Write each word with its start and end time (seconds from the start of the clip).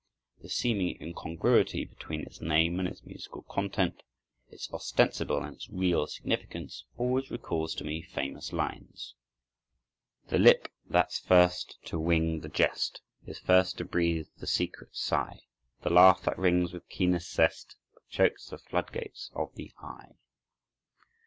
The 0.41 0.49
seeming 0.49 0.99
incongruity 0.99 1.85
between 1.85 2.21
its 2.21 2.41
name 2.41 2.79
and 2.79 2.87
its 2.87 3.03
musical 3.05 3.43
content, 3.43 4.01
its 4.49 4.67
ostensible 4.73 5.43
and 5.43 5.55
its 5.57 5.69
real 5.69 6.07
significance, 6.07 6.85
always 6.97 7.29
recalls 7.29 7.75
to 7.75 7.83
me 7.83 8.01
famous 8.01 8.51
lines: 8.51 9.13
"The 10.29 10.39
lip 10.39 10.69
that's 10.89 11.19
first 11.19 11.77
to 11.85 11.99
wing 11.99 12.39
the 12.39 12.49
jest 12.49 12.99
Is 13.27 13.37
first 13.37 13.77
to 13.77 13.85
breathe 13.85 14.25
the 14.39 14.47
secret 14.47 14.95
sigh; 14.95 15.41
The 15.83 15.91
laugh 15.91 16.23
that 16.23 16.39
rings 16.39 16.73
with 16.73 16.89
keenest 16.89 17.31
zest 17.31 17.75
But 17.93 18.07
chokes 18.09 18.47
the 18.49 18.57
flood 18.57 18.91
gates 18.91 19.29
of 19.35 19.53
the 19.53 19.71
eye." 19.83 20.13